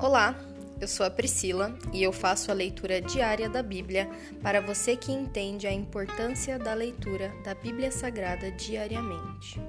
[0.00, 0.36] Olá,
[0.80, 4.08] eu sou a Priscila e eu faço a leitura diária da Bíblia
[4.40, 9.60] para você que entende a importância da leitura da Bíblia Sagrada diariamente.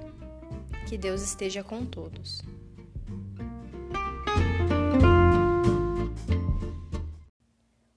[0.88, 2.40] Que Deus esteja com todos.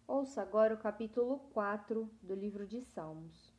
[0.08, 3.54] Ouça agora o capítulo 4 do livro de Salmos.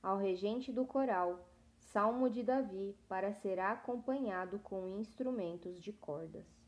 [0.00, 6.63] Ao regente do coral, Salmo de Davi, para ser acompanhado com instrumentos de cordas.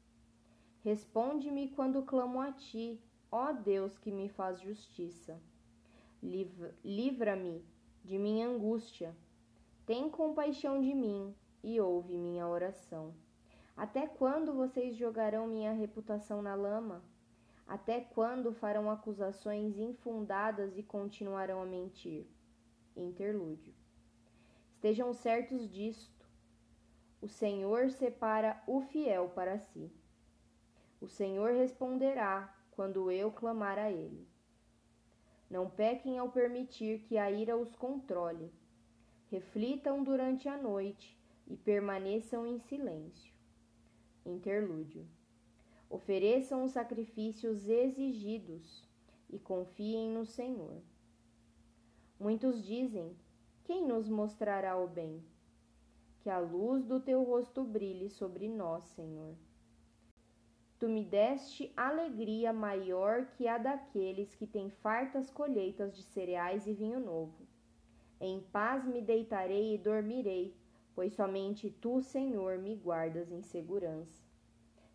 [0.87, 5.37] Responde-me quando clamo a ti, ó Deus que me faz justiça.
[6.23, 7.65] Livra-me
[8.05, 9.13] de minha angústia.
[9.85, 13.13] Tem compaixão de mim e ouve minha oração.
[13.77, 17.03] Até quando vocês jogarão minha reputação na lama?
[17.67, 22.29] Até quando farão acusações infundadas e continuarão a mentir?
[22.95, 23.75] Interlúdio.
[24.71, 26.25] Estejam certos disto:
[27.21, 29.91] o Senhor separa o fiel para si.
[31.07, 34.27] O Senhor responderá quando eu clamar a Ele.
[35.49, 38.53] Não pequem ao permitir que a ira os controle.
[39.31, 41.17] Reflitam durante a noite
[41.47, 43.33] e permaneçam em silêncio.
[44.25, 45.07] Interlúdio.
[45.89, 48.83] Ofereçam os sacrifícios exigidos
[49.31, 50.83] e confiem no Senhor.
[52.19, 53.17] Muitos dizem:
[53.63, 55.23] Quem nos mostrará o bem?
[56.19, 59.37] Que a luz do teu rosto brilhe sobre nós, Senhor.
[60.79, 66.75] Tu me deste alegria maior que a daqueles que têm fartas colheitas de cereais e
[66.75, 67.47] vinho novo.
[68.21, 70.55] Em paz me deitarei e dormirei,
[70.95, 74.23] pois somente tu, Senhor, me guardas em segurança.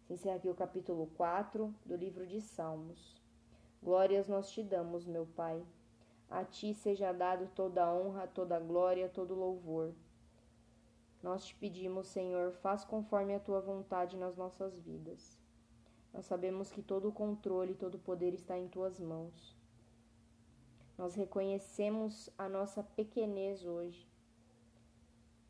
[0.05, 3.19] Se encerra aqui o capítulo 4 do livro de Salmos.
[3.81, 5.63] Glórias nós te damos, meu Pai.
[6.29, 9.95] A ti seja dado toda honra, toda glória, todo louvor.
[11.23, 15.41] Nós te pedimos, Senhor, faz conforme a tua vontade nas nossas vidas.
[16.14, 19.56] Nós sabemos que todo o controle, todo o poder está em tuas mãos.
[20.98, 24.08] Nós reconhecemos a nossa pequenez hoje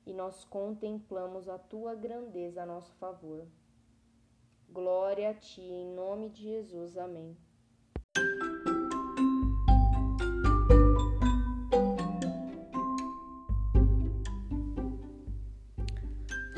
[0.05, 3.45] e nós contemplamos a tua grandeza a nosso favor.
[4.69, 6.97] Glória a ti, em nome de Jesus.
[6.97, 7.35] Amém.